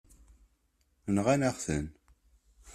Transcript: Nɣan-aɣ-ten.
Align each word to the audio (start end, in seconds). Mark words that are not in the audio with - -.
Nɣan-aɣ-ten. 1.15 1.85